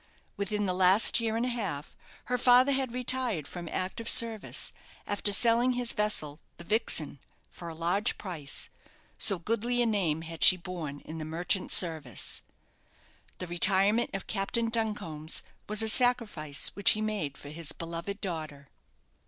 [0.35, 1.95] Within the last year and a half
[2.25, 4.73] her father had retired from active service,
[5.05, 7.19] after selling his vessel, the "Vixen,"
[7.51, 8.71] for a large price,
[9.19, 12.41] so goodly a name had she borne in the merchant service.
[13.37, 18.69] This retirement of Captain Duncombe's was a sacrifice which he made for his beloved daughter.